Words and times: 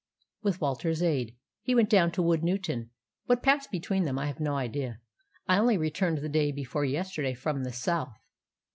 "With 0.41 0.59
Walter's 0.61 1.03
aid. 1.03 1.35
He 1.61 1.75
went 1.75 1.91
down 1.91 2.11
to 2.13 2.23
Woodnewton. 2.23 2.89
What 3.27 3.43
passed 3.43 3.69
between 3.69 4.03
them 4.05 4.17
I 4.17 4.25
have 4.25 4.39
no 4.39 4.55
idea. 4.57 4.99
I 5.47 5.59
only 5.59 5.77
returned 5.77 6.17
the 6.17 6.27
day 6.27 6.51
before 6.51 6.83
yesterday 6.85 7.35
from 7.35 7.63
the 7.63 7.71
South. 7.71 8.17